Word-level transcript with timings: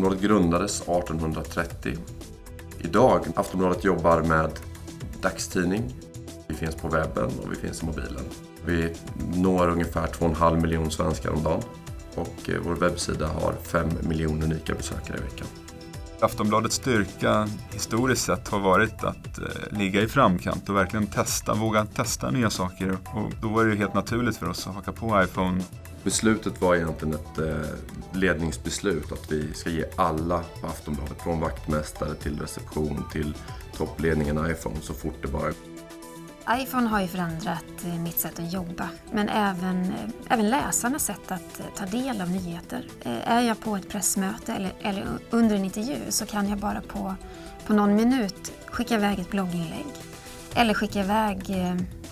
Aftonbladet 0.00 0.28
grundades 0.28 0.80
1830. 0.80 1.96
Idag, 2.78 3.26
Aftonbladet 3.34 3.84
jobbar 3.84 4.22
med 4.22 4.50
dagstidning. 5.22 5.82
Vi 6.48 6.54
finns 6.54 6.74
på 6.74 6.88
webben 6.88 7.30
och 7.42 7.52
vi 7.52 7.56
finns 7.56 7.82
i 7.82 7.86
mobilen. 7.86 8.24
Vi 8.64 8.92
når 9.34 9.68
ungefär 9.68 10.06
2,5 10.06 10.60
miljoner 10.60 10.90
svenskar 10.90 11.30
om 11.30 11.42
dagen 11.42 11.62
och 12.14 12.50
eh, 12.50 12.60
vår 12.62 12.74
webbsida 12.74 13.26
har 13.26 13.52
5 13.62 13.88
miljoner 14.02 14.46
unika 14.46 14.74
besökare 14.74 15.18
i 15.18 15.20
veckan. 15.20 15.46
Aftonbladets 16.22 16.76
styrka 16.76 17.48
historiskt 17.72 18.24
sett 18.24 18.48
har 18.48 18.60
varit 18.60 19.04
att 19.04 19.38
eh, 19.38 19.78
ligga 19.78 20.02
i 20.02 20.06
framkant 20.06 20.68
och 20.68 20.76
verkligen 20.76 21.06
testa, 21.06 21.54
våga 21.54 21.84
testa 21.84 22.30
nya 22.30 22.50
saker. 22.50 22.98
Och 23.14 23.32
då 23.42 23.48
var 23.48 23.64
det 23.64 23.70
ju 23.70 23.76
helt 23.76 23.94
naturligt 23.94 24.36
för 24.36 24.48
oss 24.48 24.66
att 24.66 24.74
haka 24.74 24.92
på 24.92 25.22
iPhone. 25.22 25.62
Beslutet 26.04 26.60
var 26.60 26.74
egentligen 26.74 27.14
ett 27.14 27.38
eh, 27.38 27.70
ledningsbeslut 28.12 29.12
att 29.12 29.32
vi 29.32 29.54
ska 29.54 29.70
ge 29.70 29.84
alla 29.96 30.44
på 30.60 30.66
Aftonbladet, 30.66 31.22
från 31.22 31.40
vaktmästare 31.40 32.14
till 32.14 32.40
reception 32.40 33.04
till 33.12 33.34
toppledningen 33.76 34.50
iPhone 34.50 34.80
så 34.80 34.94
fort 34.94 35.16
det 35.22 35.28
bara 35.28 35.52
iPhone 36.48 36.86
har 36.86 37.00
ju 37.00 37.06
förändrat 37.06 37.64
eh, 37.84 37.94
mitt 37.94 38.18
sätt 38.18 38.38
att 38.38 38.52
jobba, 38.52 38.88
men 39.12 39.28
även, 39.28 39.84
eh, 39.84 40.10
även 40.28 40.50
läsarnas 40.50 41.04
sätt 41.04 41.32
att 41.32 41.60
eh, 41.60 41.66
ta 41.76 41.86
del 41.86 42.20
av 42.20 42.30
nyheter. 42.30 42.84
Är 43.04 43.40
jag 43.40 43.60
på 43.60 43.76
ett 43.76 43.88
pressmöte 43.88 44.52
eller, 44.52 44.72
eller 44.82 45.06
under 45.30 45.56
en 45.56 45.64
intervju 45.64 45.96
så 46.08 46.26
kan 46.26 46.48
jag 46.48 46.58
bara 46.58 46.80
på, 46.80 47.14
på 47.66 47.72
någon 47.72 47.94
minut 47.94 48.52
skicka 48.66 48.94
iväg 48.94 49.18
ett 49.18 49.30
blogginlägg 49.30 49.86
eller 50.54 50.74
skicka 50.74 51.00
iväg 51.00 51.50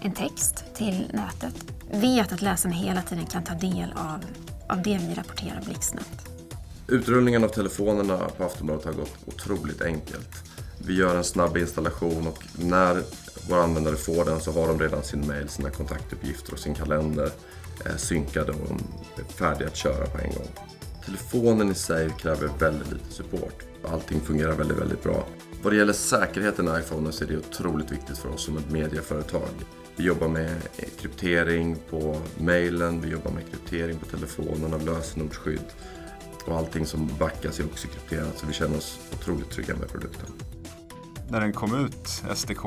en 0.00 0.12
text 0.12 0.64
till 0.74 1.10
nätet. 1.12 1.54
Vet 1.92 2.32
att 2.32 2.42
läsarna 2.42 2.74
hela 2.74 3.02
tiden 3.02 3.26
kan 3.26 3.44
ta 3.44 3.54
del 3.54 3.92
av, 3.92 4.24
av 4.68 4.82
det 4.82 4.98
vi 5.08 5.14
rapporterar 5.14 5.62
blixtsnabbt. 5.64 6.28
Utrullningen 6.88 7.44
av 7.44 7.48
telefonerna 7.48 8.18
på 8.18 8.44
Aftonbladet 8.44 8.84
har 8.84 8.92
gått 8.92 9.16
otroligt 9.26 9.82
enkelt. 9.82 10.30
Vi 10.86 10.96
gör 10.96 11.16
en 11.16 11.24
snabb 11.24 11.56
installation 11.56 12.26
och 12.26 12.44
när 12.58 13.02
våra 13.48 13.62
användare 13.62 13.96
får 13.96 14.24
den 14.24 14.40
så 14.40 14.52
har 14.52 14.68
de 14.68 14.80
redan 14.80 15.02
sin 15.02 15.26
mail, 15.26 15.48
sina 15.48 15.70
kontaktuppgifter 15.70 16.52
och 16.52 16.58
sin 16.58 16.74
kalender 16.74 17.30
eh, 17.86 17.96
synkade 17.96 18.52
och 18.52 18.80
färdiga 19.30 19.68
att 19.68 19.76
köra 19.76 20.06
på 20.06 20.18
en 20.18 20.34
gång. 20.34 20.48
Telefonen 21.04 21.70
i 21.70 21.74
sig 21.74 22.10
kräver 22.18 22.50
väldigt 22.58 22.92
lite 22.92 23.12
support. 23.12 23.64
Allting 23.84 24.20
fungerar 24.20 24.52
väldigt, 24.52 24.78
väldigt 24.78 25.02
bra. 25.02 25.26
Vad 25.62 25.72
det 25.72 25.76
gäller 25.76 25.92
säkerheten 25.92 26.68
i 26.68 26.80
iPhone 26.80 27.12
så 27.12 27.24
är 27.24 27.28
det 27.28 27.36
otroligt 27.36 27.92
viktigt 27.92 28.18
för 28.18 28.28
oss 28.28 28.44
som 28.44 28.56
ett 28.56 28.70
medieföretag. 28.70 29.48
Vi 29.96 30.04
jobbar 30.04 30.28
med 30.28 30.50
eh, 30.76 30.88
kryptering 31.00 31.76
på 31.90 32.20
mailen, 32.38 33.00
vi 33.00 33.08
jobbar 33.08 33.30
med 33.30 33.42
kryptering 33.50 33.98
på 33.98 34.06
telefonen 34.06 34.74
av 34.74 34.86
lösenordsskydd 34.86 35.64
och 36.46 36.56
allting 36.56 36.86
som 36.86 37.10
backas 37.18 37.60
är 37.60 37.64
också 37.64 37.88
krypterat 37.88 38.38
så 38.38 38.46
vi 38.46 38.52
känner 38.52 38.76
oss 38.76 38.98
otroligt 39.12 39.50
trygga 39.50 39.76
med 39.76 39.88
produkten. 39.88 40.26
När 41.28 41.40
den 41.40 41.52
kom 41.52 41.84
ut, 41.84 42.22
SDK, 42.34 42.62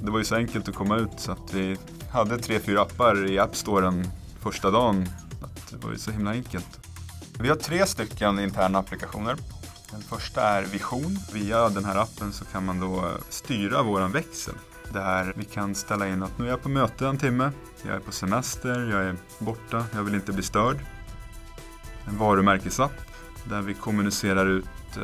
det 0.00 0.10
var 0.10 0.18
ju 0.18 0.24
så 0.24 0.34
enkelt 0.34 0.68
att 0.68 0.74
komma 0.74 0.96
ut 0.96 1.10
så 1.16 1.32
att 1.32 1.54
vi 1.54 1.76
hade 2.10 2.38
tre, 2.38 2.60
fyra 2.60 2.82
appar 2.82 3.30
i 3.30 3.38
App 3.38 3.56
Storen 3.56 4.08
första 4.40 4.70
dagen. 4.70 5.08
Det 5.70 5.84
var 5.84 5.92
ju 5.92 5.98
så 5.98 6.10
himla 6.10 6.30
enkelt. 6.30 6.80
Vi 7.38 7.48
har 7.48 7.56
tre 7.56 7.86
stycken 7.86 8.38
interna 8.38 8.78
applikationer. 8.78 9.36
Den 9.90 10.02
första 10.02 10.40
är 10.40 10.62
Vision. 10.62 11.18
Via 11.32 11.68
den 11.68 11.84
här 11.84 11.96
appen 11.96 12.32
så 12.32 12.44
kan 12.44 12.64
man 12.64 12.80
då 12.80 13.10
styra 13.28 13.82
våran 13.82 14.12
växel. 14.12 14.54
Där 14.92 15.32
vi 15.36 15.44
kan 15.44 15.74
ställa 15.74 16.08
in 16.08 16.22
att 16.22 16.38
nu 16.38 16.46
är 16.46 16.50
jag 16.50 16.62
på 16.62 16.68
möte 16.68 17.06
en 17.06 17.18
timme, 17.18 17.50
jag 17.86 17.94
är 17.94 18.00
på 18.00 18.12
semester, 18.12 18.90
jag 18.90 19.02
är 19.02 19.16
borta, 19.38 19.84
jag 19.94 20.02
vill 20.02 20.14
inte 20.14 20.32
bli 20.32 20.42
störd. 20.42 20.76
En 22.06 22.18
varumärkesapp 22.18 22.92
där 23.44 23.62
vi 23.62 23.74
kommunicerar 23.74 24.46
ut 24.46 24.96
eh, 24.96 25.02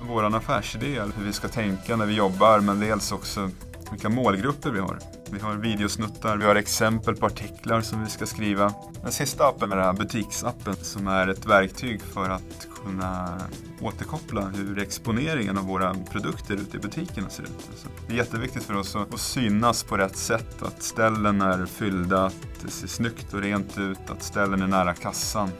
vår 0.00 0.36
affärsidé, 0.36 1.00
hur 1.16 1.24
vi 1.24 1.32
ska 1.32 1.48
tänka 1.48 1.96
när 1.96 2.06
vi 2.06 2.14
jobbar, 2.14 2.60
men 2.60 2.80
dels 2.80 3.12
också 3.12 3.50
vilka 3.90 4.08
målgrupper 4.08 4.70
vi 4.70 4.80
har. 4.80 4.98
Vi 5.30 5.40
har 5.40 5.54
videosnuttar, 5.54 6.36
vi 6.36 6.44
har 6.44 6.54
exempel 6.54 7.16
på 7.16 7.26
artiklar 7.26 7.80
som 7.80 8.04
vi 8.04 8.10
ska 8.10 8.26
skriva. 8.26 8.72
Den 9.02 9.12
sista 9.12 9.46
appen 9.46 9.72
är 9.72 9.76
den 9.76 9.84
här 9.84 9.92
butiksappen 9.92 10.76
som 10.76 11.06
är 11.06 11.28
ett 11.28 11.46
verktyg 11.46 12.02
för 12.02 12.30
att 12.30 12.68
kunna 12.84 13.40
återkoppla 13.80 14.40
hur 14.40 14.78
exponeringen 14.78 15.58
av 15.58 15.64
våra 15.64 15.94
produkter 15.94 16.54
ute 16.54 16.76
i 16.76 16.80
butikerna 16.80 17.28
ser 17.28 17.42
ut. 17.42 17.68
Alltså, 17.70 17.88
det 18.06 18.12
är 18.12 18.16
jätteviktigt 18.16 18.62
för 18.62 18.74
oss 18.74 18.96
att 18.96 19.20
synas 19.20 19.82
på 19.84 19.96
rätt 19.96 20.16
sätt, 20.16 20.62
att 20.62 20.82
ställen 20.82 21.40
är 21.40 21.66
fyllda, 21.66 22.26
att 22.26 22.46
det 22.62 22.70
ser 22.70 22.88
snyggt 22.88 23.34
och 23.34 23.40
rent 23.40 23.78
ut, 23.78 24.10
att 24.10 24.22
ställen 24.22 24.62
är 24.62 24.66
nära 24.66 24.94
kassan. 24.94 25.50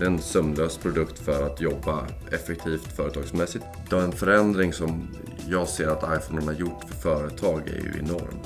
Det 0.00 0.06
är 0.06 0.10
en 0.10 0.22
sömlös 0.22 0.78
produkt 0.78 1.18
för 1.18 1.46
att 1.46 1.60
jobba 1.60 2.06
effektivt 2.32 2.96
företagsmässigt. 2.96 3.64
Den 3.90 4.12
förändring 4.12 4.72
som 4.72 5.08
jag 5.48 5.68
ser 5.68 5.88
att 5.88 6.22
iPhone 6.22 6.44
har 6.44 6.52
gjort 6.52 6.84
för 6.88 6.94
företag 6.94 7.68
är 7.68 7.82
ju 7.82 7.98
enorm. 7.98 8.38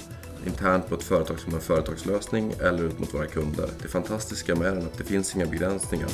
Internt 0.46 0.88
på 0.88 0.94
ett 0.94 1.02
företag 1.02 1.40
som 1.40 1.54
en 1.54 1.60
företagslösning 1.60 2.54
eller 2.60 2.82
ut 2.82 2.98
mot 2.98 3.14
våra 3.14 3.26
kunder. 3.26 3.68
Det 3.82 3.88
fantastiska 3.88 4.54
med 4.54 4.66
den 4.66 4.82
är 4.82 4.86
att 4.86 4.98
det 4.98 5.04
finns 5.04 5.36
inga 5.36 5.46
begränsningar. 5.46 6.08